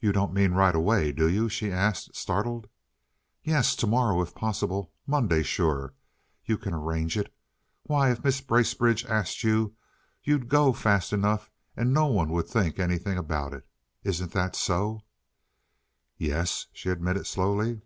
"You 0.00 0.12
don't 0.12 0.32
mean 0.32 0.52
right 0.52 0.74
away, 0.74 1.12
do 1.12 1.28
you?" 1.28 1.50
she 1.50 1.70
asked, 1.70 2.16
startled. 2.16 2.66
"Yes, 3.42 3.76
to 3.76 3.86
morrow 3.86 4.22
if 4.22 4.34
possible. 4.34 4.90
Monday 5.06 5.42
sure. 5.42 5.92
You 6.46 6.56
can 6.56 6.72
arrange 6.72 7.18
it. 7.18 7.30
Why, 7.82 8.10
if 8.10 8.22
Mrs. 8.22 8.46
Bracebridge 8.46 9.04
asked 9.04 9.44
you 9.44 9.76
you'd 10.22 10.48
go 10.48 10.72
fast 10.72 11.12
enough, 11.12 11.50
and 11.76 11.92
no 11.92 12.06
one 12.06 12.30
would 12.30 12.48
think 12.48 12.78
anything 12.78 13.18
about 13.18 13.52
it. 13.52 13.68
Isn't 14.02 14.32
that 14.32 14.56
so?" 14.56 15.02
"Yes," 16.16 16.66
she 16.72 16.88
admitted 16.88 17.26
slowly. 17.26 17.82